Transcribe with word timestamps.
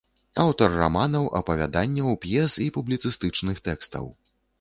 Аўтар 0.43 0.69
раманаў, 0.83 1.27
апавяданняў, 1.39 2.09
п'ес 2.23 2.57
і 2.65 2.67
публіцыстычных 2.79 3.61
тэкстаў. 3.69 4.09